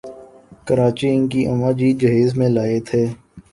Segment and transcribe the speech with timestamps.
[0.67, 3.07] کراچی ان کی اماں جی جہیز میں لائیں تھیں۔